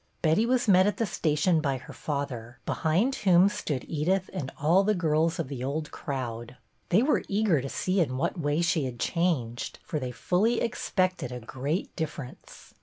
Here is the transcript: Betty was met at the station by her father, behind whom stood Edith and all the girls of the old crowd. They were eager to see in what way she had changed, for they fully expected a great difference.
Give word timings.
Betty 0.23 0.47
was 0.47 0.67
met 0.67 0.87
at 0.87 0.97
the 0.97 1.05
station 1.05 1.61
by 1.61 1.77
her 1.77 1.93
father, 1.93 2.57
behind 2.65 3.13
whom 3.17 3.47
stood 3.49 3.85
Edith 3.87 4.31
and 4.33 4.51
all 4.59 4.83
the 4.83 4.95
girls 4.95 5.37
of 5.37 5.47
the 5.47 5.63
old 5.63 5.91
crowd. 5.91 6.57
They 6.89 7.03
were 7.03 7.23
eager 7.27 7.61
to 7.61 7.69
see 7.69 7.99
in 8.01 8.17
what 8.17 8.39
way 8.39 8.61
she 8.63 8.85
had 8.85 8.99
changed, 8.99 9.77
for 9.83 9.99
they 9.99 10.09
fully 10.09 10.59
expected 10.59 11.31
a 11.31 11.39
great 11.39 11.95
difference. 11.95 12.73